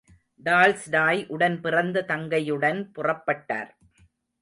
Tolstoy, 0.43 1.27
உடன் 1.27 1.61
பிறந்த 1.61 2.03
தங்கையுடன் 2.03 2.91
புறப்பட்டார். 2.95 3.71